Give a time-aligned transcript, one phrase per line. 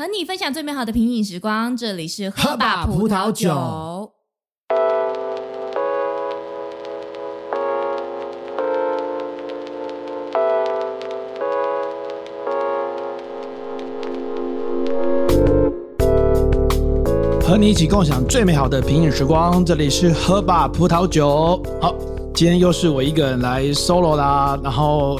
[0.00, 1.76] 和你分享最美好的品饮时光。
[1.76, 4.12] 这里是喝吧葡萄酒。
[17.42, 19.64] 和你一起共享最美好的品饮时光。
[19.64, 21.60] 这里是喝吧葡萄酒。
[21.80, 21.92] 好，
[22.32, 24.56] 今天又是我一个人来 solo 啦。
[24.62, 25.18] 然后。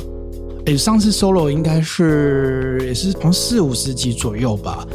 [0.68, 4.86] 诶，上次 solo 应该是也是从四五十集左右吧，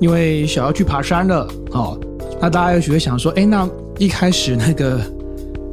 [0.00, 1.48] 因为小姚去爬山了。
[1.70, 1.96] 哦，
[2.40, 5.00] 那大家也许会想说，诶，那一开始那个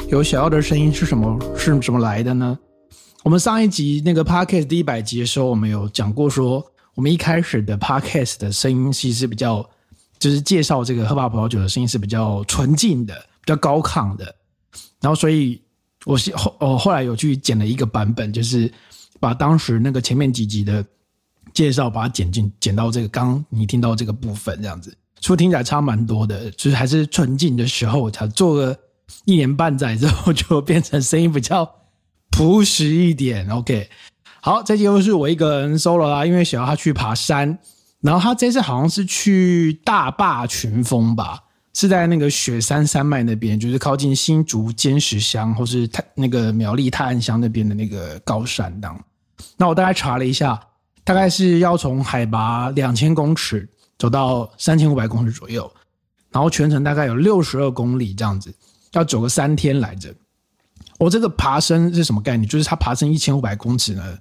[0.10, 1.40] 有小姚的声音是什么？
[1.58, 2.56] 是怎么来的呢？
[3.24, 6.64] 我们上一集那个 podcast 第一百集的时候，我们有讲过说，
[6.94, 9.68] 我们一开始的 podcast 的声音其实比较，
[10.20, 14.36] 就是介绍这个喝吧葡萄酒的声音是比较纯净的，比较高亢的。
[15.00, 15.60] 然后，所以
[16.06, 18.72] 我后我后来有去剪了一个版本，就是。
[19.22, 20.84] 把当时那个前面几集的
[21.54, 28.78] 介绍，把它剪进剪到这个刚你听到这个部分，这样子，说听起来差蛮多的，就是还是纯净的时候，才做个
[29.26, 31.70] 一年半载之后，就变成声音比较
[32.32, 33.48] 朴实一点。
[33.56, 33.90] OK，
[34.42, 37.60] 好，这集又是我一个人 solo 啦，因为小姚他去爬山，
[38.02, 41.44] 然后他这次好像是去大坝群峰吧。
[41.74, 49.02] 是在那个雪山山脉那边，就是靠近新竹尖石乡，或是太那个苗栗泰安乡那边的那个高山当。
[49.58, 50.60] 那我大概查了一下，
[51.04, 55.72] 大概是要从海拔两千公尺走到三千五百公尺左右，
[56.30, 58.54] 然后全程大概有六十二公里这样子，
[58.94, 60.14] 要走个三天来着。
[60.98, 62.48] 我这个爬升是什么概念？
[62.48, 64.18] 就是它爬升一千五百公尺呢，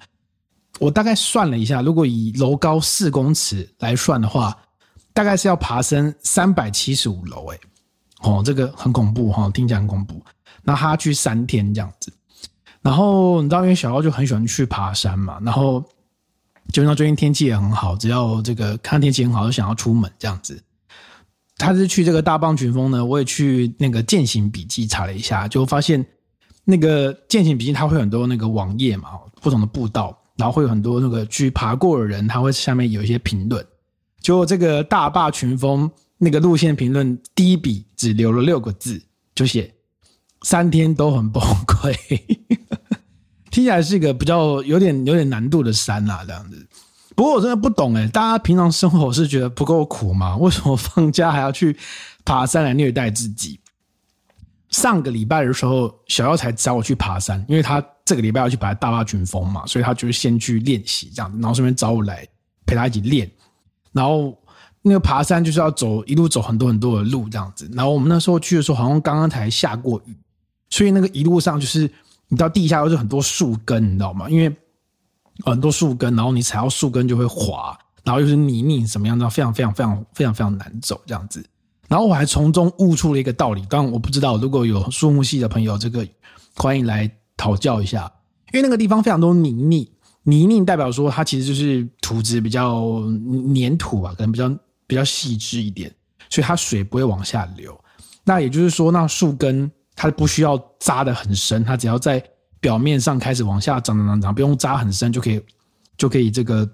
[0.79, 4.57] 我大概算了一下，如果以楼高四公尺来算的话。
[5.13, 7.59] 大概是要爬升三百七十五楼，哎，
[8.21, 10.25] 哦，这个很恐怖哈、哦，听起来很恐怖。
[10.63, 12.13] 那他去三天这样子，
[12.83, 15.85] 然后你知道，因为小奥就很喜欢去爬山嘛，然后
[16.73, 20.63] 就那最近天气也很好，只要这个看天气很好，就想要出门这样子。
[21.59, 26.03] 他是去这个大棒群峰呢，我也去那个践行笔记查了一下，就发现
[26.65, 29.11] 那个践行笔记它会很多那个网页嘛，
[29.43, 33.63] 不同的步道，然后会有很多那个去爬过的人，他会下面有一些评论。
[34.23, 39.03] 就这个大坝群峰那个路线评论，第一笔只留了六个字，
[39.35, 39.75] 就写
[40.43, 41.95] 三天都很崩溃，
[43.51, 46.67] 听起来是一个比较有点有点难度的山啊，这样子。
[47.17, 50.37] 不过我真的不懂诶，大家平常生活是觉得不够苦吗？
[50.39, 51.77] 为什么放假还要去
[52.25, 53.61] 爬山来虐待自己？
[54.71, 62.27] 上个礼拜的时候，小妖才找我去爬山，因为他这个礼拜要去爬大霸群峰嘛，所以他就是先去练习这样子，然后顺便找我来
[62.65, 63.29] 陪他一起练。
[63.93, 64.33] 然后
[64.81, 70.17] 那个爬山就是要走一路走很多很多的路这样子，然后我们那时候去的时候好像刚刚才下过雨，
[70.71, 71.91] 所以那个一路上就是
[72.31, 74.31] 你到地下都是很多树根，你知道吗？
[74.31, 74.51] 因为
[75.45, 81.45] 很多树根，然后你踩到树根就会滑，然后又是泥泞什么样的，非常非常非常非常非常难走这样子。
[81.89, 86.07] 然后我还从中悟出了一个道理，当然我不知道如果有树木系的朋友，这个
[86.55, 88.11] 欢迎来讨教一下，
[88.53, 89.91] 因为那个地方非常多泥泞。
[90.23, 93.01] 泥泞代表说它其实就是土质比较
[93.49, 94.49] 黏土吧，可能比较
[94.87, 95.93] 比较细致一点，
[96.29, 97.77] 所以它水不会往下流。
[98.23, 102.23] 那也就是说，那树根它不需要扎得很深，它只要在
[102.61, 105.43] 表面上开始往下长长长长，不用扎很深就可以
[105.97, 106.69] 就可以这个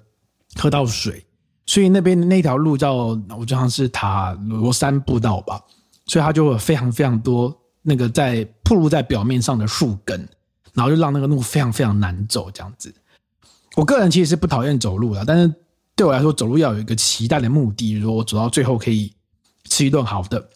[0.56, 1.24] 喝到水。
[1.66, 5.60] 所以那边那条路叫我就像是塔罗山步道吧，
[6.06, 10.28] 所以它就有非常非常多那个在铺露在表面上的树根，
[10.74, 12.94] 然后就让那个路非常非常难走这样子。
[13.74, 15.52] 我个人其实是不讨厌走路的，但是
[15.94, 19.12] 对我来说，走路要有一个期待的目的，如果我走到最后可以
[19.64, 20.48] 吃一顿好的，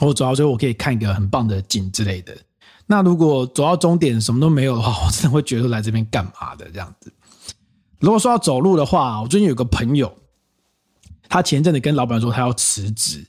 [0.00, 2.36] 我走到最后我可以看一个很棒的景之类的。
[2.86, 7.12] 那如果走到终点什么都没有的话， 我真的会觉得来这边干嘛的这样子。
[7.98, 10.16] 如果说要走路的话，我最近有个朋友，
[11.28, 13.26] 他前阵子跟老板说他要辞职，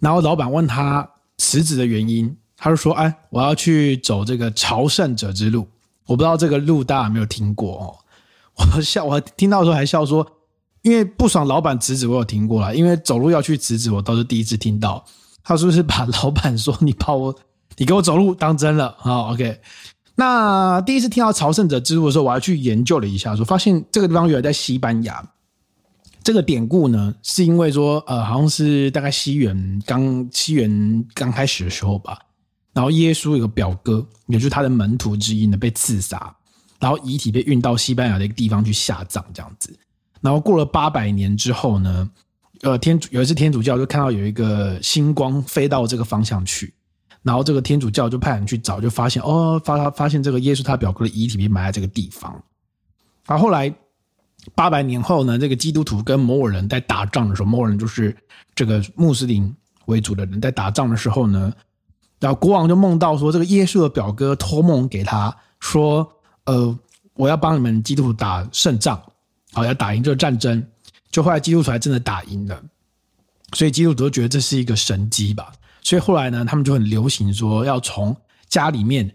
[0.00, 5.66] 然后老板问他辞职的原因，他就说：“哎，我要去走这个朝圣者之路。”
[6.06, 7.94] 我不知道这个路大家有没有听过哦。
[8.74, 10.26] 我笑，我听到的时候还笑说，
[10.82, 12.74] 因为不爽老板辞职，我有听过了。
[12.74, 15.02] 因为走路要去辞职，我倒是第一次听到。
[15.50, 17.34] 他是不是把老板说你把我，
[17.76, 18.94] 你给我走路当真了？
[18.98, 19.60] 好，OK。
[20.14, 25.28] 那第一次听到朝圣者之路的时候，我还去研究了一下，说发现这个地方原来在西班牙。
[26.22, 32.16] 这个典故呢，是因为说，呃，好像是大概西元刚西元刚开始的时候吧，
[32.72, 36.32] 然后耶稣有个表哥，也就是他的门徒之一呢，被刺杀。
[36.78, 39.76] 然后遗体被运到西班牙的一个地方去下葬，这样子。
[40.20, 42.08] 然后过了八百年之后呢，
[42.62, 46.74] 呃，天主有一次天主教就看到有一个星光飞到这个方向去，
[47.22, 52.30] 然后这个天主教就派人去找，就发现哦，发发现这个耶稣他表哥的遗体被埋在这个地方。
[53.26, 53.74] 然后后来
[54.54, 58.14] 八百年后呢，这个基督徒跟摩尔人在打仗的时候，摩尔人就是
[58.54, 59.54] 这个穆斯林
[59.86, 61.50] 为主的人，在打仗的时候呢，
[62.18, 66.06] 然后国王就梦到说，这个耶稣的表哥托梦给他说，
[66.44, 66.78] 呃，
[67.14, 69.00] 我要帮你们基督徒打胜仗，
[69.52, 70.62] 好，要打赢这个战争。
[71.10, 72.62] 就后来基督徒还真的打赢了，
[73.54, 75.52] 所以基督徒都觉得这是一个神迹吧。
[75.82, 78.16] 所以后来呢，他们就很流行说，要从
[78.48, 79.12] 家里面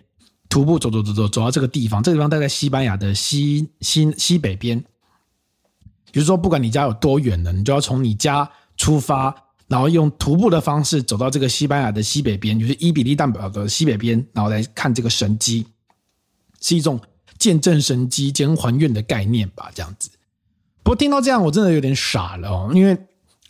[0.50, 4.84] 徒步走走走走走到这个地方，这个地方大概西班牙的西西西北边。
[6.12, 9.36] 比如说，不管你家有多远呢，你就要从你家出发，
[9.68, 15.68] 然后用徒步的方式走到这个西班牙的西北边，就是伊比利半岛的西北边，然后来看这个神迹，
[16.62, 17.00] 是一种
[17.38, 20.10] 见证神迹兼还愿的概念吧，这样子。
[20.86, 22.96] 不过听到这样，我真的有点傻了哦，因为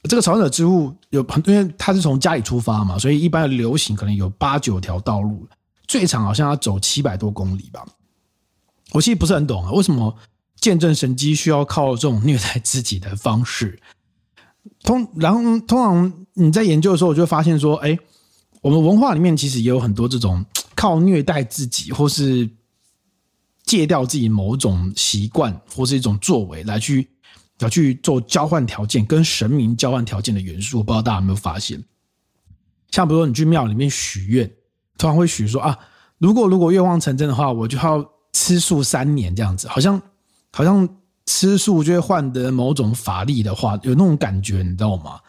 [0.04, 5.46] 这个朝圣者之路有很，因为他是从家里出发嘛，所以一般的流行可能有八九条道路，
[5.86, 7.86] 最长好像要走七百多公里吧。
[8.94, 10.16] 我其实不是很懂啊，为什么？
[10.62, 13.78] 见证神迹需要靠这种虐待自己的方式，
[14.84, 17.96] 通然后通常你在研究的时候，我就发现说，哎，
[18.62, 20.44] 我们文化里面其实也有很多这种
[20.74, 22.50] 靠虐待自己，或是
[23.64, 27.08] 戒掉自己某种习惯或是一种作为来去
[27.60, 30.80] 要去做交换条件，跟神明交换条件的元素。
[30.80, 31.84] 我不知道大家有没有发现？
[32.92, 34.48] 像比如说你去庙里面许愿，
[34.98, 35.78] 通常会许说啊，
[36.18, 40.02] 如果如果愿望成真的话，我就要吃素三年这样子，好像。
[40.58, 40.88] 好像
[41.26, 45.20] 吃素就会换得某种法力的话，有那种感觉，你知道吗？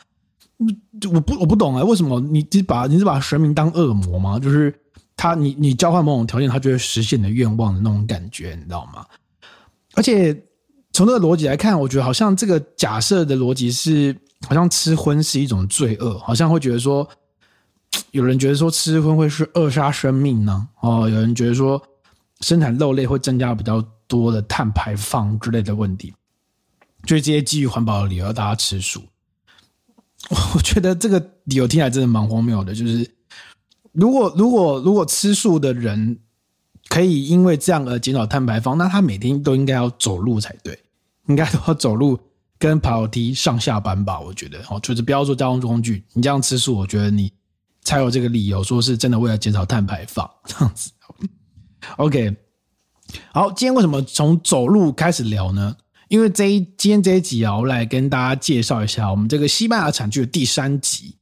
[1.12, 4.38] 我不我不懂啊，为什么你是把你是把神明当恶魔吗？
[4.38, 4.72] 就是
[5.16, 9.04] 他，你你交换某种条件，他就会实现你的愿望的那种感觉，你知道吗？
[9.94, 10.32] 而且
[10.96, 14.16] 从这个逻辑来看，我觉得好像这个假设的逻辑是，
[14.48, 17.06] 好像吃荤是一种罪恶，好像会觉得说，
[18.12, 20.66] 有人觉得说吃荤会是扼杀生命呢？
[20.80, 21.82] 哦，有人觉得说
[22.40, 23.84] 生产肉类会增加比较。
[24.08, 26.14] 多的碳排放之类的问题，
[27.04, 29.02] 就是这些基于环保的理由，大家吃素。
[30.54, 32.72] 我觉得这个理由听起来真的蛮荒谬的。
[32.72, 33.04] 就是
[33.90, 36.20] 如果如果如果吃素的人
[36.88, 40.78] 可以因为这样而减少碳排放，那他每天都应该要走路才对，
[41.26, 42.18] 应该都要走路
[42.58, 44.18] 跟爬楼梯上下班吧？
[44.20, 46.04] 我觉得哦，就是不要做交通工具。
[46.12, 47.32] 你这样吃素，我觉得你
[47.82, 50.90] 才有这个理由说是真的为了减少碳排放 这样子。
[51.96, 52.36] OK。
[53.32, 55.76] 好，今天为什么从走路开始聊呢？
[56.08, 61.14] 因为这一今天这一集啊，我来跟大家介绍一下我们这个西班牙产区的第三集。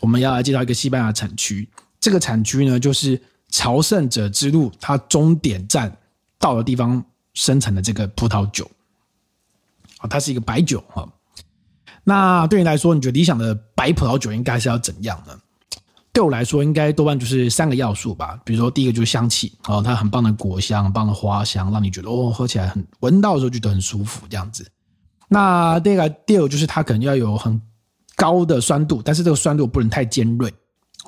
[0.00, 1.68] 我们要来介绍一个西班牙产区，
[2.00, 5.94] 这个产区呢，就是朝圣者之路它终点站
[6.38, 7.04] 到的地方
[7.34, 8.70] 生产的这个葡萄酒。
[9.98, 11.08] 啊，它是一个白酒哈。
[12.04, 15.32] 那对你来说，你觉得理想的白葡萄酒应该是要怎样呢？
[16.10, 18.40] 对我来说，应该多半就是三个要素吧。
[18.44, 24.66] 比如说，第一个就是香气，哦，它很棒的果香，很棒的花香，让你觉得哦，喝起来很，闻到的时候觉得很舒服这样子。
[25.28, 27.60] 那第二个，第二个就是它可能要有很
[28.16, 30.52] 高的酸度，但是这个酸度不能太尖锐，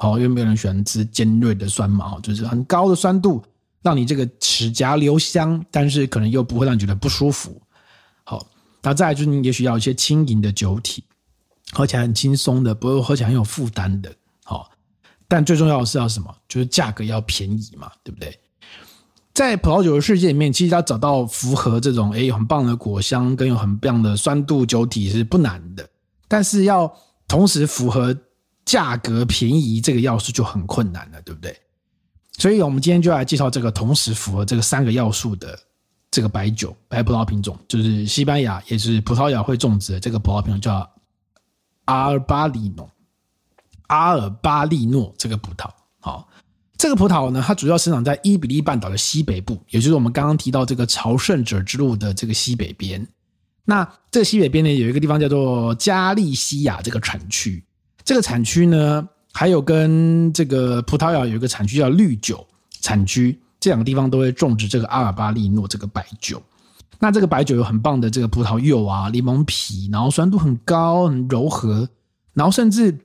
[0.00, 3.42] 哦，因为没有人喜欢吃尖锐的酸嘛，就是很高的酸度，
[3.82, 7.60] 让你这个齿颊留香，但是可能又不会让你觉得不舒服。
[8.82, 11.04] 那再来就是你也许要一些轻盈的酒体，
[11.72, 14.12] 喝起来很轻松的，不会喝起来很有负担的。
[14.44, 14.70] 好
[15.28, 16.34] 但最重要的是要什么？
[16.48, 18.38] 就是价格要便宜嘛，对不对？
[19.32, 25.88] 在葡萄酒的世界里面，其实要找到符合这种诶很棒的果香跟有很棒的酸度酒体是不难的，
[26.26, 26.92] 但是要
[27.28, 28.16] 同时符合
[28.64, 31.56] 价格便宜这个要素就很困难了，对不对？
[32.38, 35.58] 所以我们今天就来介绍这个同时符合这个三个要素的
[36.10, 40.90] 这个白酒白葡萄品种，就是西班牙也是葡萄牙会种植的这个葡萄品种叫
[41.84, 42.90] 阿尔巴里诺。
[43.86, 46.28] 阿尔巴利诺这个葡萄，好，
[46.78, 53.04] 这个葡萄呢，它主要生长在伊比利半岛的西北部，也就是我们刚刚提到这个朝圣者之路的这个西北边。
[53.64, 57.64] 那这个西北边呢，有一个地方叫做加利西亚这个产区。
[58.04, 62.46] 这个产区呢，还有跟这个葡萄牙有一个产区叫绿酒
[62.80, 66.42] 产区，这两个地方都会种植这个阿尔巴利诺这个白酒。
[66.98, 71.88] 那这个白酒有很棒的这个葡萄柚啊、柠檬皮，然后酸度很高、很柔和，
[72.34, 72.98] 然后甚至。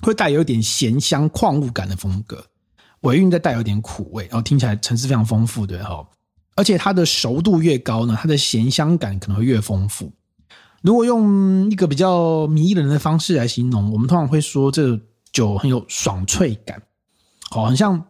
[0.00, 2.44] 会带有一点咸香矿物感的风格，
[3.02, 6.06] 尾韵再带有一点苦味，然后听起来层次非常丰富，对哈。
[6.56, 10.12] 而且它的熟度越高呢，它的咸香感可能会越丰富。
[10.82, 15.00] 如果用一个比较迷人的方式来形容，我们通常会说这
[15.32, 16.82] 酒很有爽脆感，
[17.48, 18.04] 好，很像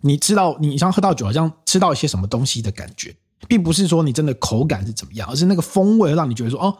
[0.00, 3.14] 你知道你像喝到酒，好像吃到一些什么东西的感觉，
[3.46, 6.76] 并不是说你真的口感是怎么样，而是那个风味让你觉得说，哦，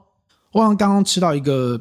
[0.52, 1.80] 我好像刚刚吃到一个。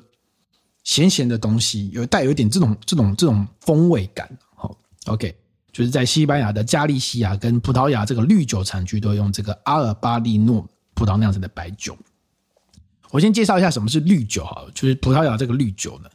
[0.83, 4.25] 咸咸的东西有带有一点这种这种这种风味感，
[4.55, 4.73] 好
[5.07, 5.35] ，OK，
[5.73, 11.97] 就是在西班牙的加利西亚跟葡萄牙这个绿酒产区都用这个阿尔巴利诺葡萄酿成的白酒。
[13.11, 16.09] 我先介绍一下什么是绿酒哈，就是葡萄牙这个绿酒呢。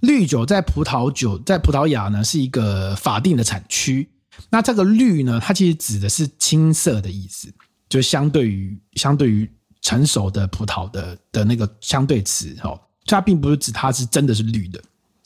[0.00, 4.08] 绿酒在葡萄酒在葡萄牙呢是一个法定的产区。
[4.50, 7.52] 那这个绿呢，它其实指的是青色的意思，
[7.88, 14.82] 就相对于相对于成熟的葡萄的的那个相对词哈，所以它并不是指它是真的是绿的，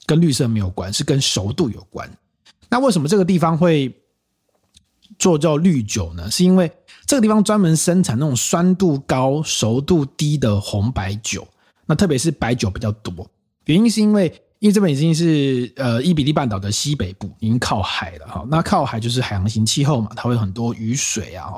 [0.06, 2.10] 跟绿色没有关，是跟熟度有关。
[2.68, 3.94] 那为什么这个地方会
[5.18, 6.30] 做叫绿酒呢？
[6.30, 6.70] 是因为
[7.06, 11.46] 这个地方专门生产那种酸度高、熟度低的红白酒，
[11.86, 13.30] 那特别是白酒比较多。
[13.66, 18.46] 原因是因为，因为这边已经是呃伊比利半岛的西北部，已经靠海了哈。
[18.48, 21.50] 那靠海就是海洋型气候嘛，它会很多雨水啊。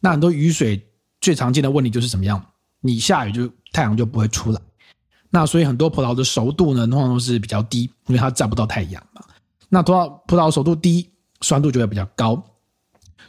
[0.00, 0.84] 那很多雨水
[1.20, 2.44] 最常见的问题就是怎么样？
[2.80, 4.60] 你下雨就太阳就不会出来。
[5.30, 9.22] 那所以很多葡萄的熟度呢，通常都是比较低，因为它沾不到太阳嘛。
[9.68, 11.08] 那葡萄葡萄熟度低，
[11.42, 12.42] 酸度就会比较高。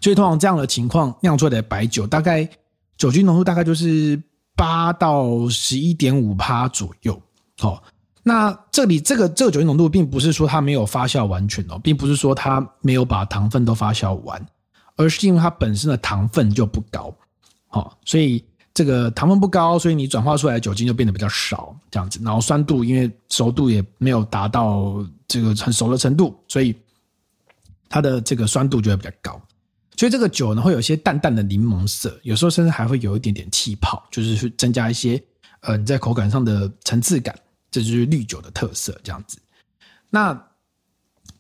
[0.02, 2.50] 所以通常这样的情况酿出来的白酒，大概
[2.98, 4.20] 酒精浓度大概就是
[4.56, 7.22] 八到十一点五趴左右。
[7.60, 7.84] 好，
[8.24, 14.44] 那这里这个这个酒精浓度，并不是说它没有发酵完全哦，并不是说它没有把糖分都发酵完，
[14.96, 17.14] 而是因为它本身的糖分就不高。
[17.68, 22.20] 好，所以这个糖分不高，所以你转化出来的酒精就变得比较少，这样子。
[22.24, 26.74] 然后酸度因为熟度也没有达到这个很熟的程度，所以
[27.90, 29.42] 它的这个酸度就会比较高。
[29.98, 35.22] 所以这个酒呢，会有一些淡淡的柠檬色，有时候甚至还会有一点点气泡，就是去增加一些
[35.60, 37.36] 呃你在口感上的层次感，
[37.74, 39.38] 这就是绿酒的特色，这样子。
[40.10, 40.40] 那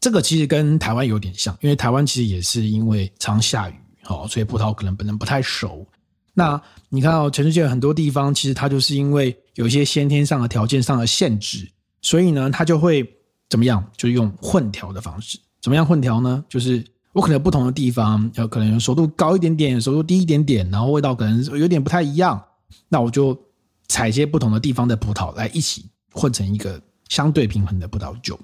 [0.01, 3.75] 这个其实跟台湾有点像，因为台湾其实也是因为常下雨，
[4.07, 5.87] 哦，所以葡萄可能本身不太熟。
[6.33, 6.59] 那
[6.89, 11.71] 你看到全世界很多地方，其实它就是因为有一些先天上的条件上的限制，
[12.01, 13.07] 所以呢，它就会
[13.49, 13.81] 怎么样？
[13.95, 15.39] 就用混调的方式。
[15.61, 16.43] 怎么样混调呢？
[16.49, 16.83] 就是。
[17.13, 22.43] 我可能有不同的地方，有可能熟度高一点点，熟度低一点点，然后味道可能有点不太一样。
[22.89, 23.39] 那我就
[23.87, 28.39] 采一些不同的地方的葡萄来一起混成一个相对平衡的葡萄酒。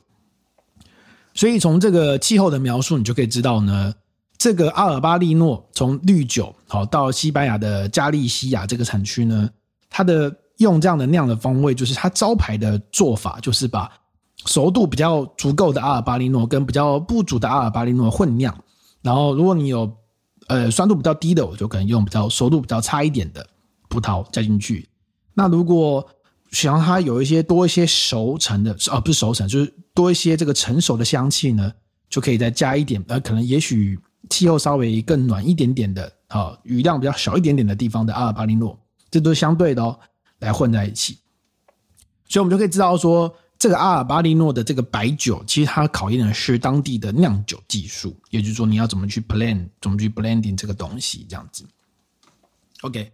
[1.33, 3.93] 所以从这个气候的描述，你就可以知道呢，
[4.38, 9.49] 这个阿尔巴利诺从绿酒好到西班牙的加利西亚这个产区呢，
[9.89, 13.89] 它的用这样的酿的风味，就是它招牌的做法，就是把。
[14.45, 18.57] 熟度比较足够的阿尔巴利诺跟比较不足的阿尔巴利诺混酿，
[19.01, 19.93] 然后如果你有
[20.47, 23.45] 呃酸度比较低的，我就可能用比较熟度比较差一点的
[23.89, 24.88] 葡萄加进去。
[25.33, 26.07] 那如果
[26.51, 31.72] 想让它有一些多一些熟成的，啊不是熟成，就是多一些这个成熟的香气呢，
[32.10, 38.79] 就可以再加一点，呃可能也许气候稍微更暖一点点的，啊雨量比较小一点点的地方的阿尔巴利诺，
[39.10, 40.00] 这都是相对的哦，
[40.39, 41.18] 来混在一起。
[42.27, 43.36] 所以我们就可以知道说。
[43.60, 51.65] 这个阿尔巴利诺的这个白酒，其实它考验的是当地的酿酒技术，也就是说你要怎么去 blend，怎么去 blending 这个东西，这样子。
[52.84, 53.12] OK，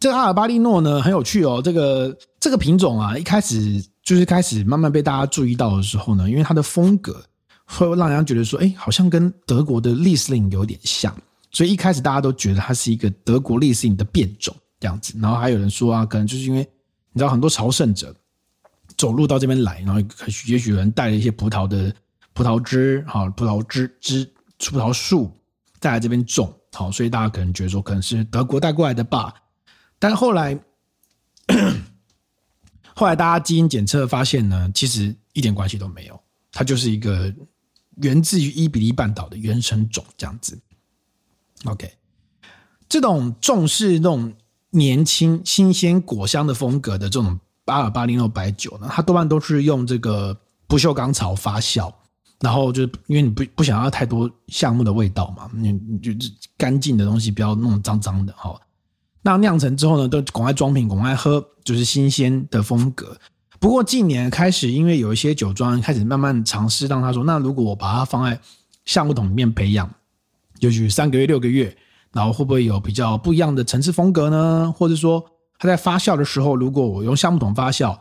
[0.00, 7.22] 这个阿尔巴利诺呢很有趣哦，这个这个品种啊，一开始就是开始慢慢被大家注意到的时候呢，因为它的风格
[7.66, 11.14] 会让人家觉得说，哎，好像跟德国的利斯林有点像，
[11.52, 15.14] 所以一开始大家都觉得它是一个德国利斯林的变种这样子。
[15.20, 16.66] 然后还有人说啊，可能就是因为
[17.12, 18.12] 你知道很多朝圣者。
[18.96, 20.00] 走路到这边来，然后
[20.46, 21.94] 也许有人带了一些葡萄的
[22.34, 25.30] 葡萄枝，好，葡萄枝枝葡萄树
[25.78, 29.32] 带来这边种，好，所以大家可能觉得说可能是德国带过来的吧。
[29.98, 30.58] 但后来，
[33.00, 36.20] 后来大家基因检测发现呢，其实一点关系都没有，
[36.52, 37.34] 它就是一个
[38.02, 40.60] 源自于伊比利半岛的原生种这样子。
[41.64, 41.90] OK，
[42.90, 44.30] 这种重视那种
[44.68, 47.40] 年轻新鲜果香的风格的这种。
[47.66, 51.92] 阿尔巴利诺白酒呢，它多半都是用这个不锈钢槽发酵，
[52.40, 56.10] 然后就是因为你不不想要太多橡木的味道嘛，你你就
[56.58, 58.60] 干净的东西不要弄脏脏的哈。
[59.22, 63.16] 那酿成之后呢，都赶快装瓶，赶快喝，就是新鲜的风格。
[63.58, 68.40] 不过近年开始，因为有一些酒庄开始慢慢尝试，让他说，那如果我把它放在
[68.84, 69.90] 橡木桶里面培养，
[70.60, 71.76] 也许三个月、六个月，
[72.12, 74.74] 然后会不会有比较不一样的层次风格呢？
[74.76, 75.24] 或者说？
[75.62, 77.94] 它在发酵的时候，如果我用橡木桶发酵，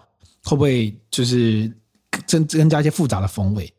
[0.45, 1.69] 会不会就是
[2.25, 3.69] 增增加一些复杂的风味？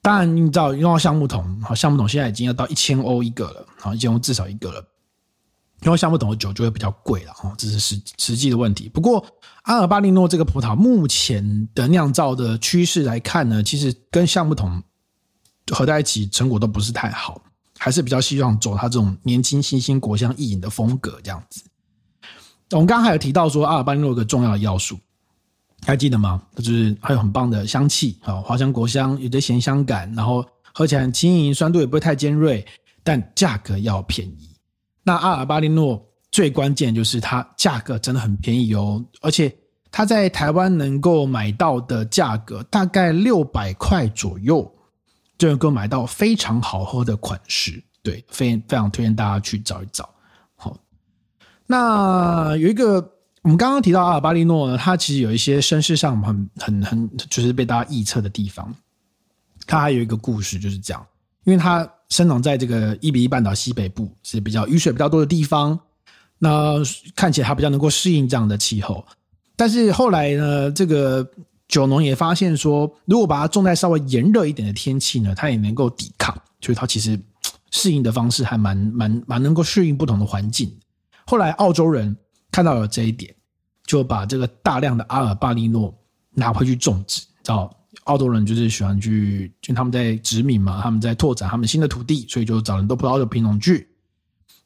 [0.00, 4.84] 当然，你知道用到橡木桶，好，橡木桶现在已经要到一千欧一个了，好，一千欧至少一个了。
[5.84, 8.88] 因为橡木桶的酒就会比较贵了，哈，这是实实际的问题。
[8.88, 9.24] 不过，
[9.62, 14.82] 阿尔巴利诺这个葡萄目前的酿造的趋势来看呢，其实跟橡木桶
[15.72, 17.42] 合在一起成果都不是太好，
[17.78, 21.62] 还是比较希望走它这种年轻、新鲜、果香意饮的风格这样子。
[22.70, 24.96] 我们刚刚还有提到说，阿尔巴利诺有个重要的要素，
[25.84, 26.40] 还记得吗？
[26.56, 32.64] 就是还有很棒的香气，啊，花香果香，有些咸香感，然后喝起来很轻盈，酸度也不会太尖锐，
[33.02, 34.51] 但价格要便宜。
[35.02, 39.54] 那阿尔巴利诺最关键就是它价格真的很便宜哦，而且
[39.90, 44.70] 它在台湾能够买到的价格大概六百块左右，
[45.36, 47.82] 就能够买到非常好喝的款式。
[48.02, 50.08] 对，非非常推荐大家去找一找。
[50.56, 50.76] 好，
[51.66, 52.94] 那有一个
[53.42, 58.74] 我们刚刚提到阿尔巴利诺呢，它其实有一些身世上很很很就是被大家臆测的地方。
[59.66, 61.06] 它还有一个故事就是这样，
[61.44, 65.78] 因为它生长在这个伊比利半岛西北部，是比较雨水比较多的地方。
[66.38, 66.74] 那
[67.16, 69.02] 看起来它比较能够适应这样的气候，
[69.56, 71.26] 但是后来呢，这个
[71.68, 77.18] 酒农也发现说，如果把它种在稍微炎热一点的天气呢，它也能够抵抗，所以它其实
[77.70, 80.70] 适应的方式还蛮蛮蛮能够适应不同的环境。
[81.24, 82.14] 后来澳洲人
[82.50, 83.34] 看到了这一点，
[83.86, 85.94] 就把这个大量的阿尔巴利诺
[86.34, 87.22] 拿回去种植。
[87.42, 93.88] 知道澳洲人就是喜欢去，就他们在殖民嘛，他们在拓展他们新的土地，所以就找很多葡萄酒品种去。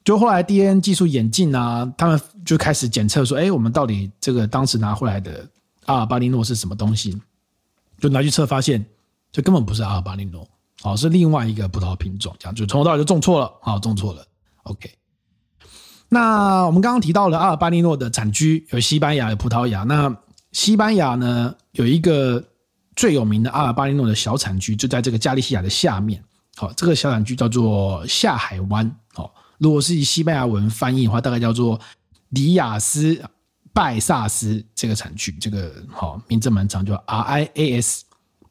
[0.03, 5.45] 就后来 DNA 技术演进啊，他们就开始检测说，哎，我们到底这个当时拿回来的
[5.85, 7.19] 阿尔巴尼诺是什么东西？
[7.99, 8.85] 就拿去测，发现
[9.31, 10.47] 这根本不是阿尔巴尼诺，
[10.83, 14.25] 哦，是另外一个葡萄品种，这样就从头到尾就种错了，啊，种错了。
[14.63, 14.89] OK，
[16.09, 20.15] 那我们刚刚提到了阿尔巴尼诺的产区有西班牙、有葡萄牙，那
[20.53, 22.43] 西班牙呢有一个
[22.97, 26.21] 最有名的阿尔巴利诺的小产区，就在这个加利西亚的下面，
[26.55, 29.33] 好，这个小产区叫做下海湾，好。
[29.59, 31.79] 如果是以西班牙文翻译的话，大概叫做
[32.29, 33.19] 里亚斯
[33.71, 38.03] 拜萨斯这个产区，这个好名字蛮长，叫 R I A S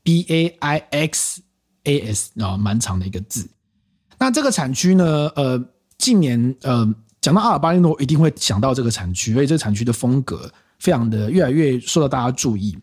[0.02, 1.42] B A I X
[1.84, 3.48] A S，然后蛮长的一个字。
[4.18, 5.60] 那这个产区呢，呃，
[5.98, 6.88] 近年呃
[7.20, 12.76] 讲到阿尔巴利诺，一定会想到这个产区，所以这个产区的风格非常的越来越受到大家注意。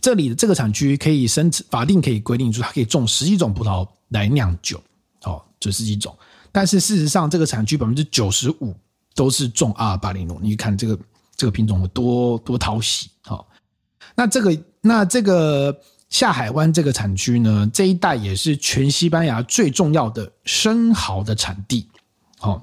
[0.00, 4.80] 这里的这个产区可以生法定可以规定出，它可以种十几种葡萄来酿酒，
[5.24, 6.16] 哦，这十几种。
[6.52, 8.74] 但是事实上，这个产区百分之九十五
[9.14, 10.38] 都是种阿尔巴利诺。
[10.40, 10.98] 你看这个
[11.36, 13.46] 这个品种有多多讨喜，好。
[14.14, 15.76] 那这个那这个
[16.08, 21.86] 下海湾这个产区呢，这一带也是全西班牙最重要的生蚝的产地，
[22.38, 22.60] 好，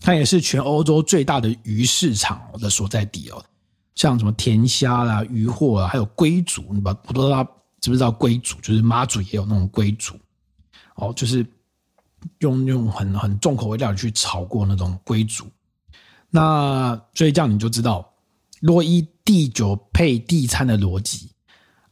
[0.00, 3.44] 它也是全欧洲最大的鱼市场的所在地哦。
[3.98, 7.44] 像什么甜虾啦、鱼货啊，还有龟煮，你把不知道
[7.82, 8.58] 知不知道龟煮？
[8.62, 10.14] 就是妈祖也有那种龟煮，
[10.94, 11.46] 哦，就是。
[12.40, 15.46] 用用很很重口味料理去炒过那种龟煮，
[16.30, 18.12] 那所以这样你就知道，
[18.58, 21.30] 洛伊地酒配地餐的逻辑，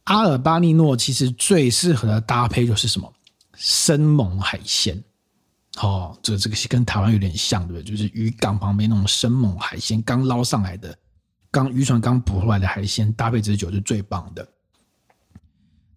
[0.03, 3.09] 阿尔巴尼诺其实最适合的搭配就是什么？
[3.55, 5.01] 生猛海鲜。
[5.77, 7.83] 哦，这这个是跟台湾有点像，对不对？
[7.83, 10.93] 就是渔港旁边那种生猛海鲜，刚捞上来的，
[11.51, 14.47] 刚渔船刚捕回来的海鲜，搭配这酒是最棒的。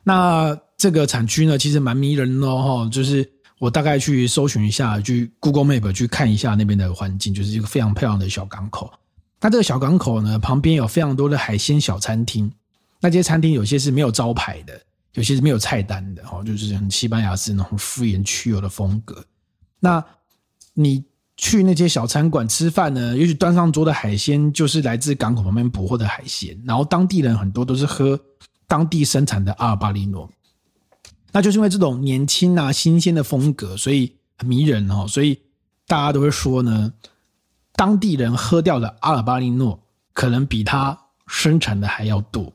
[0.02, 3.30] 那这个产区呢，其实蛮迷人的哦，就是。
[3.60, 8.90] 我大概去搜寻一下，去 Google Map 去看一下那边的环境，就是一个非常漂亮的小港口。
[9.38, 12.50] 那这个小港口呢，旁边有非常多的海鲜小餐厅。
[13.00, 14.80] 那这些餐厅有些是没有招牌的，
[15.12, 19.22] 有些是没有菜单的，哦，就是很西班牙式那种敷衍去油的风格。
[19.78, 20.02] 那
[20.72, 21.04] 你
[21.42, 28.20] 去那些小餐馆吃饭呢，也许端上桌的海鲜就是来自港口旁边捕获的海鲜，然后当地人很多都是喝
[28.68, 30.28] 当地生产的阿尔巴利诺。
[31.32, 35.06] 那就是因为这种年轻啊、新鲜的风格，所以很迷人哦。
[35.08, 35.40] 所以
[35.86, 36.92] 大家都会说呢，
[37.72, 42.52] 当地人喝掉的阿尔巴利诺可能比他生产的还要多，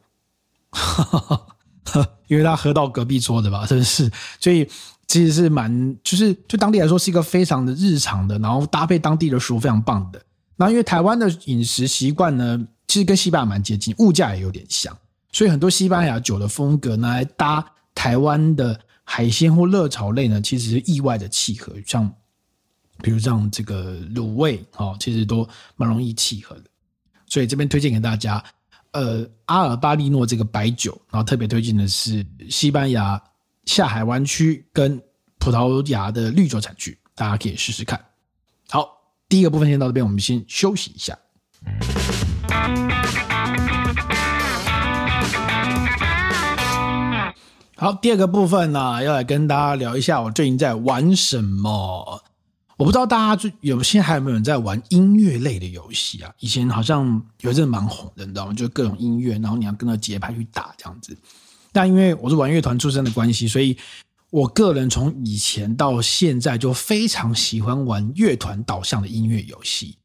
[2.28, 4.12] 因为他喝到隔壁桌的吧，真是。
[4.40, 4.70] 所以
[5.08, 10.22] 其实是蛮，就是就当地来说是一个非常的日常的，然后搭配当地的食物非常棒的。
[10.56, 14.98] 那因为台湾的饮食习惯呢，其实跟西班牙蛮接近，物价也有点像，
[15.32, 17.66] 所以很多西班牙酒的风格拿来搭。
[17.98, 22.12] 台湾的海鲜或热炒类呢，其实是意外的契合，像
[23.02, 26.64] 比如像这个卤味哦，其实都蛮容易契合的。
[27.26, 28.44] 所以这边推荐给大家，
[28.92, 33.20] 呃，阿尔巴利诺这个白酒，然后特别推荐的是西班牙
[33.66, 35.02] 下海湾区跟
[35.40, 38.00] 葡萄牙的绿洲产区，大家可以试试看。
[38.70, 38.88] 好，
[39.28, 41.18] 第一个部分先到这边，我们先休息一下。
[47.76, 52.24] 好，第二个部分呢，要来跟大家聊一下我最近在玩什么。
[52.78, 56.32] 我不知道大家最有现在还有没有人在玩音乐类的游戏啊？
[56.40, 58.54] 以前好像有一阵蛮红的，你知道吗？
[58.54, 61.18] 就各种音乐，然后你要跟着节拍去打这样子。
[61.76, 63.76] 但因为我是玩乐团出身的关系，所以
[64.30, 69.98] 我个人从以前到现在就非常喜欢玩乐团导向的音乐游戏。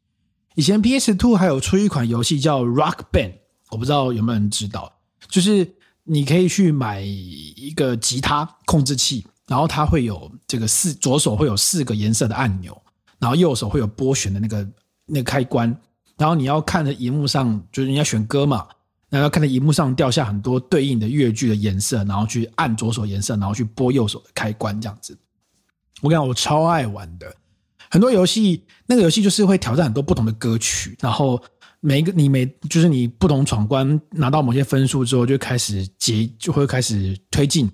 [0.56, 3.35] 以前 PS Two 还有出一款游戏叫 Rock Band，
[3.70, 4.92] 我不知道有没有人知道，
[5.28, 5.76] 就是。
[6.02, 12.76] 你可以去买一个吉他控制器，然后它会有这个四左手会有四个颜色的按钮，
[13.20, 14.68] 然后右手会有拨弦的那个
[15.06, 15.68] 那个开关，
[16.16, 18.66] 然后你要看着荧幕上，就是你要选歌嘛，
[19.10, 25.18] 然后看到荧幕上掉下很多对应的乐句的颜色，然后去按左手颜色，然后去拨右手的开关，这样子。
[26.00, 27.34] 我跟你讲，我超爱玩的，
[27.90, 31.42] 很多游戏，那个游戏就是会挑战很多不同的歌曲，然后
[31.80, 37.70] 每一个你每就是你不同闯关拿到某些分数之后，就开始结就会开始推进，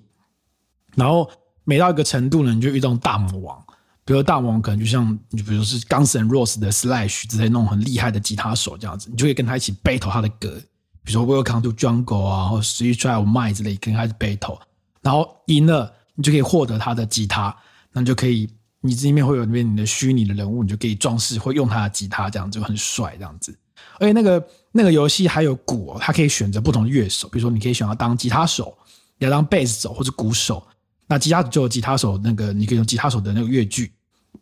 [0.95, 1.29] 然后
[1.63, 3.63] 每到一个程度呢，你就遇到大魔王，
[4.03, 10.59] 比如大魔王可能就像你比如是 Guns N' Roses 的 Slash 之类那种很厉害的吉他手这样子，你就可以跟他一起 battle 他的歌，
[11.07, 14.59] 比如说 Welcome to Jungle 啊，或 Sweet Drive Mine 之类，跟他一起 battle，
[15.01, 17.55] 然后赢了，你就可以获得他的吉他。
[17.93, 18.49] 那你就可以，
[18.81, 23.57] 你这里面会有那边你的虚拟的人物，你就可以装饰，会用他的吉他，这样就很帅，这样子。
[24.01, 28.77] 而且那个那个游戏还有鼓哦，它可以选择不同的乐手，比如说你可以选要当吉他手，
[29.17, 30.61] 你要当贝斯手或者鼓手。
[31.07, 33.93] 那吉他就有吉他手那个，你可以用吉他手的那个乐句，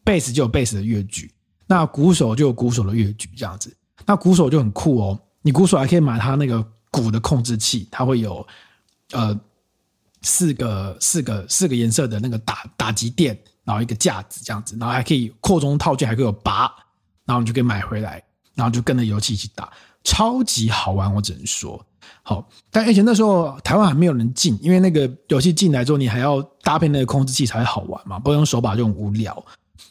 [0.03, 1.31] 贝斯就有贝斯的乐句，
[1.67, 3.71] 那鼓手就有鼓手的乐句，这样子。
[4.03, 8.45] 那鼓手就很酷哦，你鼓手还可以买它那个鼓的控制器，它会有
[9.13, 9.39] 呃。
[10.27, 16.61] 四个四个四个颜色的那个打打击垫，然后一个架子这样子，然后还可以扩充套件，还可以有拔，
[17.25, 18.23] 然后你就可以买回来，
[18.55, 19.71] 然后就跟着游戏一起打，
[20.03, 21.79] 超级好玩，我只能说
[22.23, 22.49] 好。
[22.71, 29.45] 但而且那时候台湾还没有人进，因为那个游戏进来之后，你还要搭配那个控制器才好玩嘛，不然用手把就很无聊，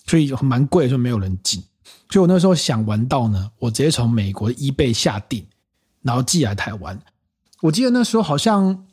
[0.08, 1.62] 所以蛮贵的，所以没有人进。
[2.10, 5.46] 所以我那时候想玩到呢，我直接从美国的 eBay 下定，
[6.02, 7.00] 然后寄来台湾。
[7.60, 8.86] 我记得那时候好像。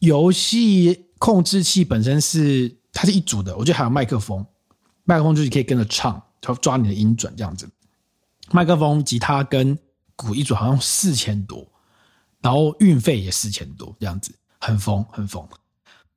[0.00, 4.46] 游戏控制器本身是它是一组的，我觉得还有麦克风，
[5.02, 7.68] 麦克风就是可以跟着唱，就抓你的音准这样子。
[8.52, 9.76] 麦克风、吉他跟
[10.14, 11.66] 鼓一组好像四千多，
[12.40, 15.44] 然后运费也四千多这样子，很疯很疯。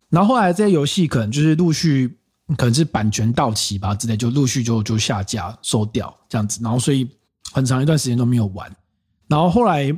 [0.10, 2.20] 然后后来这些游戏可能就是陆续
[2.58, 7.08] 可能是版权到期吧之类，就陆续就就下架收掉这样子，然后所以
[7.52, 8.70] 很长一段时间都没有玩。
[9.28, 9.90] 然后后来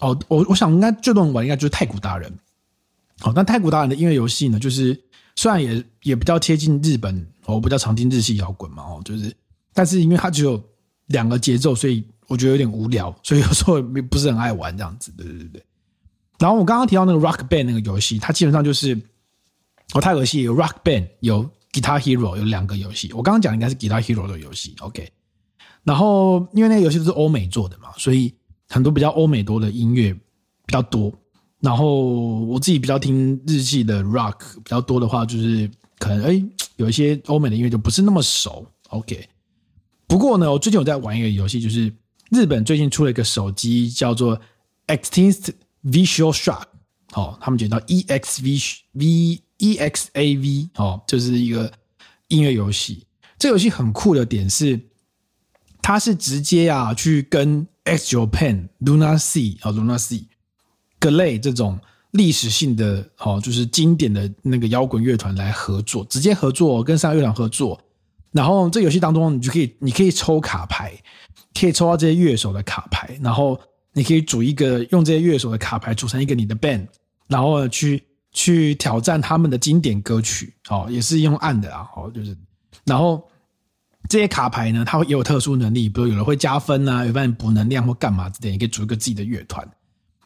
[0.00, 2.32] 哦，我我想应该最多人玩应该就是太鼓达人。
[3.20, 5.00] 好，那太鼓达人的音乐游戏呢，就是
[5.36, 9.32] 虽然也也比较贴近日本，我比较常听日系摇滚嘛，哦，就是，
[9.72, 10.60] 但是因为它只有
[11.06, 15.62] 两个节奏，所以我觉得有点无聊，所以有时候不是很爱玩这样子，对对对对。
[16.40, 19.00] 然后我刚刚提到那个 Rock Band 那个游戏，它基本上就是，
[19.92, 23.12] 哦，它游戏有 Rock Band，有 Guitar Hero，有两个游戏。
[23.12, 25.10] 我刚刚讲应该是 Guitar Hero 的游戏，OK。
[25.82, 28.32] 然后因为那个游戏都是欧美做的嘛，所以
[28.68, 30.20] 很多比较欧美多的音乐比
[30.72, 31.12] 较多。
[31.60, 32.04] 然后
[32.40, 36.44] 我自己比较听日系的 rock 比较多的话，就是可能哎，
[36.76, 38.66] 有一些欧美的音乐就不是那么熟。
[38.88, 39.28] OK，
[40.06, 41.92] 不过呢，我最近有在玩一个游戏，就是
[42.30, 44.40] 日本最近出了一个手机叫做
[44.88, 45.50] Xtinct
[45.84, 46.64] Visual Shock，
[47.14, 51.72] 哦，他们就叫 EXV V EXAV，哦，就是一个
[52.28, 53.06] 音乐游戏。
[53.38, 54.80] 这游戏很酷的点是，
[55.80, 60.24] 它是直接啊去跟 X Japan Luna Sea 啊 Luna Sea。
[60.98, 61.78] 各类这种
[62.10, 67.80] 历史性的哦，就是经典的那个摇滚乐团来合作，直接合作跟三个乐团合作，
[68.30, 70.92] 然后这游戏当中你就可以，你可以抽卡牌，
[71.58, 73.60] 可以抽到这些乐手的卡牌，然后
[73.92, 76.86] 你可以组一个用这些乐手的卡牌组成一个你的 band，
[77.26, 82.36] 然后去去挑战他们的经典歌曲，哦，也是用按的啊，哦，就是，
[82.84, 83.22] 然后
[84.08, 89.66] 这些卡牌呢，它会也有特殊能力，比如有人会加分啊，有帮你补能量或干嘛之类，你可以组一个自己的乐团。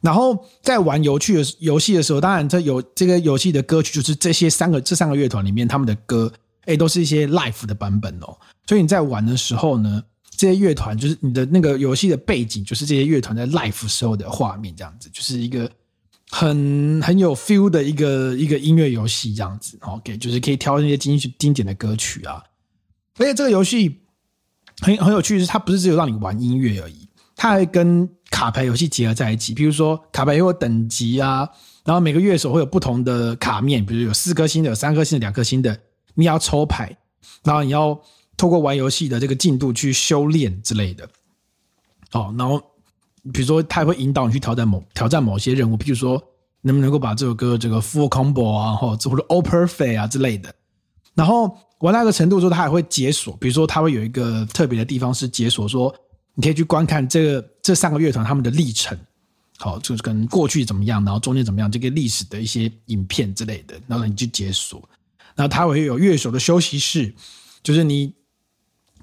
[0.02, 6.32] 然后在玩游戏的游戏的时候，当然这有这个游戏的歌曲就是这些三个这三个乐团里面他们的歌，
[6.66, 8.38] 诶，都是一些 live 的版本哦。
[8.66, 10.00] 所以你在玩的时候呢，
[10.36, 15.68] 这些乐团就是你的那个游戏的背景，就是这些乐团在 live 时候的画面，这样子，就是一个
[16.38, 19.78] 很很有 feel 的一个一个音乐游戏这样子。
[19.80, 22.42] OK，就是可以挑那些经经典的歌曲啊。
[23.18, 24.02] 而且这个游戏
[24.80, 31.48] 很很有趣，是它不是只有让你玩音乐而已，它还跟卡牌游戏结合在一起，比如说卡牌有等级啊，
[31.86, 35.80] 然后每个乐手会有不同的卡面，比如有四颗星的、有三颗星的、两颗星的，
[36.16, 36.94] 你要抽牌，
[37.44, 37.98] 然后你要
[38.36, 41.08] 透过玩游戏的这个进度去修炼之类的。
[42.12, 42.62] 哦，然后
[43.32, 46.22] 比如说他也会引导你去挑战某挑战某些任务，比如说
[46.62, 50.54] 能不能够把这首歌这个 full combo 啊，或者或者 all perfect 啊之类的。
[51.14, 55.94] 然后玩到一个程度之后，他还会解锁，比如说他会有一个特别的地方是解锁说。
[56.38, 58.94] 你可以去观看这个这三个乐团他们的历程，
[59.56, 64.86] 好，就是跟过去怎么样，然后中间怎么样，这个历史的一些影片之类的，然后你去解锁。
[65.34, 67.10] 然后它会有乐手的休息室，
[67.62, 68.12] 就是你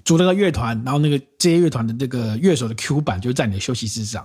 [0.04, 4.22] 组了个乐团，然后那个这些乐团的这个乐手的 Q 版就在你的休息室上，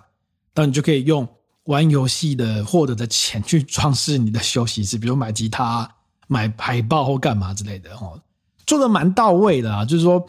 [0.54, 1.28] 然后你就可以用
[1.64, 5.90] 玩游戏的获得的钱去装饰你的休息室，比如买吉他、
[6.28, 8.22] 买海报或干嘛之类的，哦，
[8.66, 10.26] 做的蛮到位的啊，就是说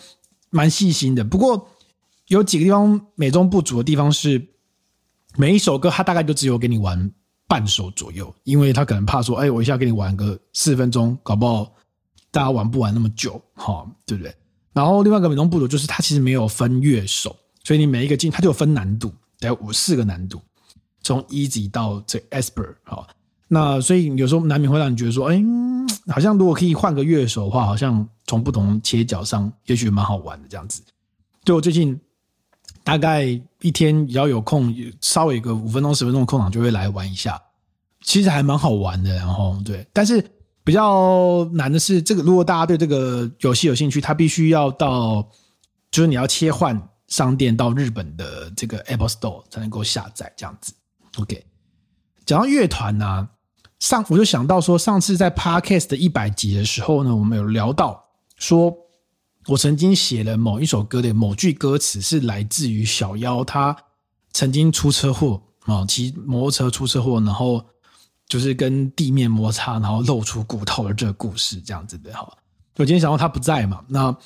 [0.51, 1.25] 蛮细心的。
[1.25, 1.69] 不过。
[2.31, 4.51] 有几个地方美中不足的地方是，
[5.37, 7.11] 每一首歌它大概就只有给你玩
[7.49, 11.75] 半首左右，因为他可能怕说，哎，我一下给你玩个四分钟，搞不好
[12.31, 14.33] 大家玩不完那么久，哈，对不对？
[14.73, 20.41] 然后另外一个美中不足就是它其实没有分乐手，所以你每一个进它就有分难度，得有五四个难度，
[21.03, 23.09] 从 easy 到这 expert，好。
[23.53, 25.43] 那所以有时候难免会让你觉得说，哎，
[26.07, 30.81] 好像如果可以换个乐手的话，好像从不同切角上，也许蛮好玩的这样子。
[31.45, 32.01] 就我最近
[32.85, 33.25] 大概
[33.61, 37.43] 一天只要有空，稍微一个五分钟十分钟的空档，就会来玩一下，
[38.03, 39.17] 其实还蛮好玩的。
[39.17, 40.25] 然后对，但是
[40.71, 45.29] 比较难的是，这个如果大家对这个游戏有兴趣，它必须要到，
[45.91, 50.73] 就是你要切换商店到日本的这个 Apple Store 才能够下载这样子。
[51.17, 51.45] OK，
[52.25, 53.31] 讲到乐团呢、
[53.81, 58.05] 上我就想到说，上次在 Podcast 的一百集的时候呢，我们有聊到
[58.37, 58.73] 说，
[59.49, 63.77] 我曾经写了某一首歌的某句歌词是来自于小妖，他
[64.33, 67.67] 曾经出车祸啊，骑摩托车出车祸，然后
[68.31, 72.33] 就是跟地面摩擦，然后露出骨头的这个故事，这样子的哈。
[72.77, 74.17] 我今天想到他不在嘛，那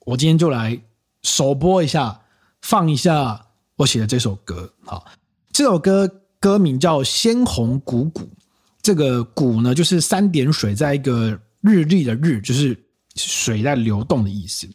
[0.00, 0.76] 我今天就来
[1.22, 2.20] 首播一下，
[2.62, 4.74] 放一下我写的这首歌。
[4.84, 5.06] 好，
[5.52, 8.22] 这首歌歌名叫《鲜红汩汩》。
[8.82, 12.76] 这个汩呢，就是三点水，在一个日历的日，就是
[13.14, 14.68] 水在流动的意思。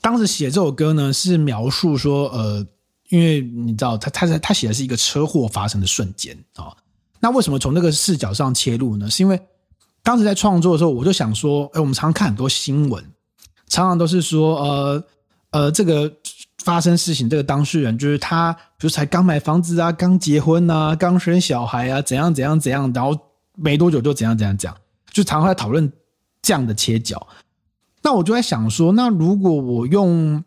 [0.00, 2.66] 当时写这首歌呢，是描述说，呃，
[3.10, 6.74] 因为你知道，他他他写的是一个车祸发生的瞬间啊、
[7.20, 9.08] 那为什么从那个视角上切入呢？
[9.10, 9.40] 是因为
[10.02, 13.04] 当时在创作的时候，我就想说，哎，我们常看很多新闻，
[13.66, 15.04] 常常都是说，呃
[15.50, 16.12] 呃，这个。
[16.64, 23.16] 发生事情，这个当事人就是他，比如才刚买房子啊，刚结婚啊，刚生小孩啊，怎样怎样怎样，然后
[23.54, 24.76] 没多久就怎样怎样讲，
[25.10, 25.90] 就常常在讨论
[26.42, 27.26] 这样的切角。
[28.02, 30.44] 那我就在想说，那如果我用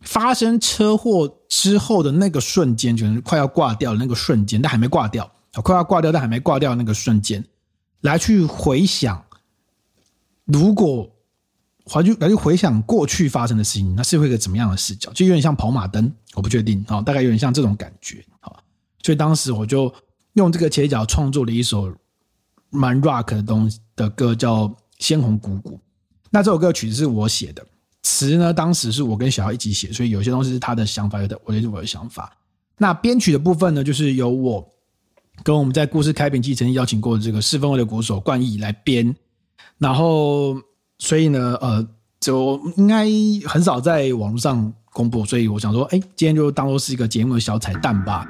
[0.00, 5.30] 发生车祸之后的那个瞬间，就是快要挂掉的那个瞬间，但还没挂掉，
[5.62, 7.44] 快要挂掉但还没挂掉那个瞬间，
[8.00, 9.24] 来去回想，
[10.44, 11.10] 如果。
[11.88, 15.08] 回去来去回想过去发生的事情，那是会一个怎么样的视角？
[15.12, 18.50] 就有点像跑马灯，我不确定啊，大概有点像这种感觉啊。
[19.04, 19.94] 所以当时我就
[20.32, 21.94] 用这个切角创作了一首
[22.70, 24.66] 蛮 rock 的东西的歌，叫
[24.98, 25.70] 《鲜红汩汩》。
[26.28, 27.64] 那这首歌曲是我写的，
[28.02, 32.36] 词呢当时是我跟小姚一起写，所以有些东西是他的想法，有的我也是我的想法。
[32.78, 34.68] 那编曲的部分呢，就是由我
[35.42, 39.14] 跟我们在故事开瓶期曾经邀请过的这个四分卫的鼓手冠毅来编，
[39.78, 40.56] 然后。
[40.98, 41.86] 所以呢，呃，
[42.18, 43.04] 就应该
[43.46, 48.26] 很少在网络上公布，所以我想说，哎，今天就当做是一个节目的小彩蛋吧。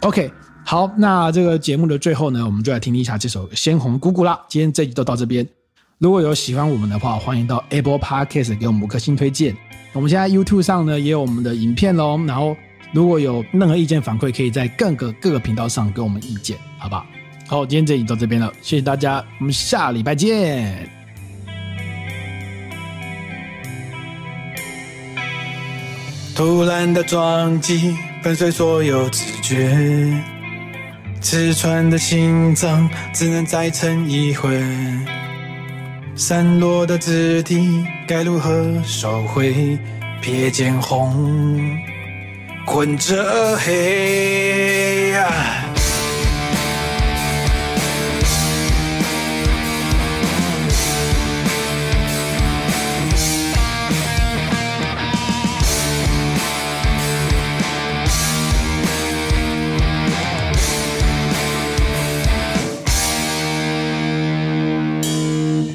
[0.00, 0.28] OK，
[0.64, 4.44] 好，那这个节目的最后呢，我们就来听一下这首《鲜红姑姑》啦。
[4.48, 5.46] 今天这集就到这边，
[5.98, 9.56] 如果有喜欢我们的话，欢迎到 Apple Podcast 给我们五颗星推荐。
[9.92, 12.56] 我们现在 YouTube 上呢也有我们的影片喽，然后
[12.94, 17.04] 如果有任何意见反馈，可以在各个各个频道上给我们意见，好不好？
[17.48, 20.88] 好，今天这集到这边了，谢谢大家，我们下礼拜见。
[26.36, 30.22] 突然的撞击，粉碎所有知觉，
[31.20, 34.56] 刺穿的心脏只能再撑一会。
[36.14, 39.76] 散落的肢体该如何收回？
[40.22, 41.12] 瞥见红，
[42.64, 45.14] 困着黑。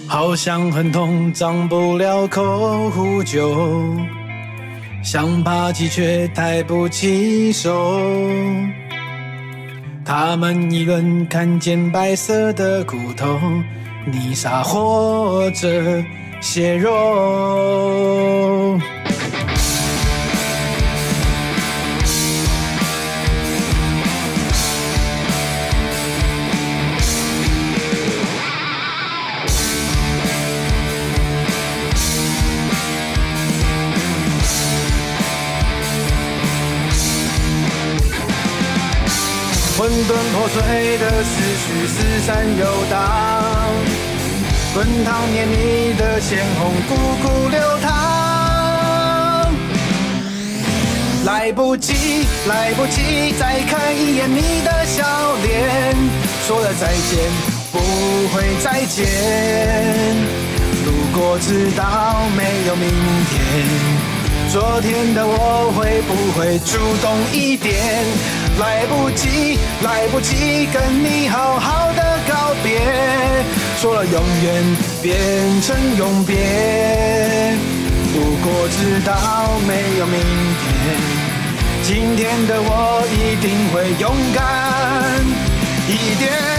[0.08, 3.56] 好像很痛，张不了口呼救，
[5.02, 8.00] 想爬起却抬不起手。
[10.06, 13.40] 他们议论看见白色的骨头，
[14.06, 16.04] 泥沙或者
[16.42, 16.90] 血肉。
[40.00, 42.96] 混沌破碎的思绪四散游荡，
[44.74, 47.92] 滚烫黏腻的鲜红汩汩流淌。
[51.26, 55.04] 来不及，来不及，再看一眼你的笑
[55.44, 55.94] 脸，
[56.48, 57.30] 说了再见，
[57.74, 57.80] 不
[58.34, 59.06] 会再见。
[60.86, 64.10] 如果知道没有明天。
[64.52, 67.78] 昨天的我会不会主动一点？
[68.60, 72.82] 来不及，来不及跟你好好的告别，
[73.80, 77.56] 说了永远变成永别。
[78.12, 80.98] 不过知道没有明天，
[81.84, 85.24] 今天的我一定会勇敢
[85.88, 86.59] 一点。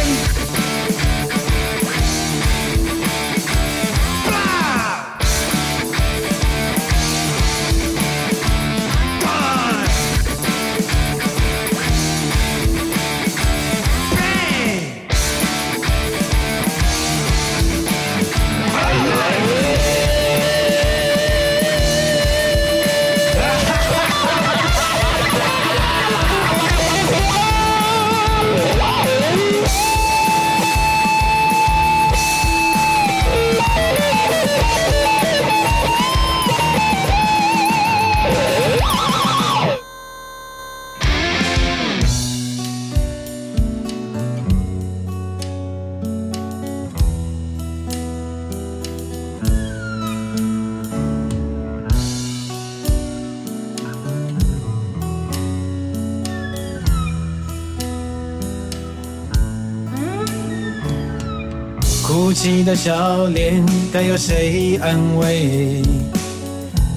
[62.30, 63.60] 哭泣的笑脸，
[63.92, 65.82] 该由谁安慰？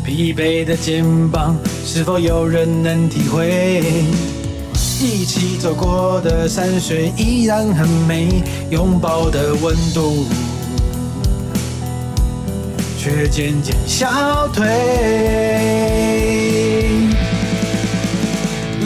[0.05, 3.83] 疲惫的肩膀，是否有人能体会？
[5.01, 10.27] 一起走过的山水依然很美，拥抱的温度
[12.99, 14.67] 却渐渐消退。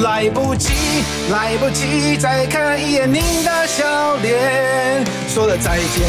[0.02, 0.70] 来不及，
[1.30, 5.06] 来不及再看一眼您的笑脸。
[5.28, 6.08] 说了再见，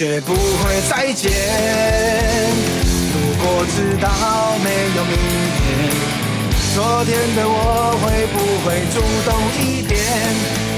[0.00, 1.30] 绝不会再见。
[3.12, 4.08] 如果知道
[4.64, 5.12] 没有明
[5.58, 5.92] 天，
[6.74, 8.34] 昨天的我会不
[8.64, 8.96] 会主
[9.28, 10.00] 动一点？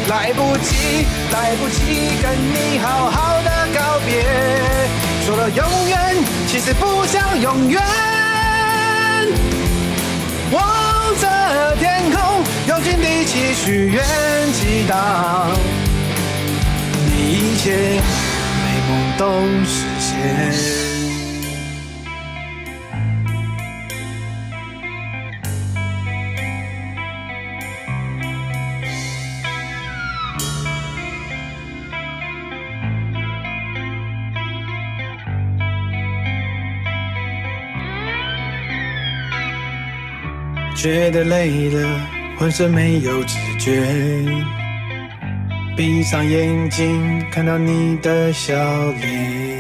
[0.09, 4.25] 来不及，来不及跟你好好的告别。
[5.25, 6.17] 说了永远，
[6.49, 7.81] 其实不想永远。
[10.51, 14.05] 望着天空，用尽力气许愿，
[14.53, 15.55] 祈祷
[17.07, 17.53] 你。
[17.53, 18.03] 一切
[19.23, 19.29] 都
[19.65, 20.11] 实现。
[40.75, 42.01] 觉得累了，
[42.37, 44.62] 浑身没有知觉。
[45.77, 48.55] 闭上眼睛，看到你的笑
[49.01, 49.52] 脸。